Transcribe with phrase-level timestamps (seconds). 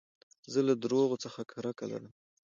[0.51, 2.11] زه له درواغو څخه کرکه لرم.